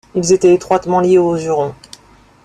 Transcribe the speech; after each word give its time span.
Ils 0.15 0.33
étaient 0.33 0.51
étroitement 0.55 0.99
liés 0.99 1.19
aux 1.19 1.37
Hurons. 1.37 1.75